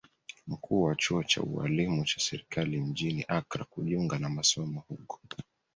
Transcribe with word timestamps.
Mkuu 0.47 0.81
wa 0.81 0.95
chuo 0.95 1.23
cha 1.23 1.41
ualimu 1.41 2.05
cha 2.05 2.19
serikali 2.19 2.81
mjini 2.81 3.25
Accra 3.27 3.65
kujiunga 3.65 4.19
na 4.19 4.29
masomo 4.29 4.83
huko 4.87 5.19